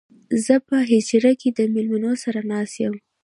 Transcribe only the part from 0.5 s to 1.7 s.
په حجره کې د